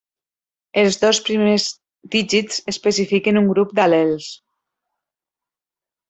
[0.83, 1.65] Els dos primers
[2.15, 4.31] dígits especifiquen un grup d'al·lels.